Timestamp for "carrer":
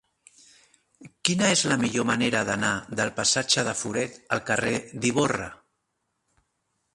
4.49-4.75